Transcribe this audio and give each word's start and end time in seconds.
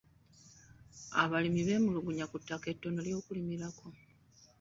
Abalimi 1.21 1.61
beemulugunya 1.67 2.25
ku 2.31 2.35
ttaka 2.41 2.65
ettono 2.73 2.99
ery'okulimirako. 3.01 3.87